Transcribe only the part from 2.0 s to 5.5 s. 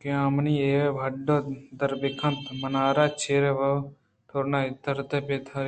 بہ کنت ءُ منارا چرے توٛرناکیں درد ءَ بِہ